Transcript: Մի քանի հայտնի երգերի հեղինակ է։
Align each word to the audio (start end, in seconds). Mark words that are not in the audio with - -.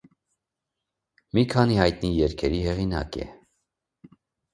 Մի 1.37 1.43
քանի 1.51 1.77
հայտնի 1.79 2.09
երգերի 2.21 2.63
հեղինակ 2.69 3.19
է։ 3.27 3.29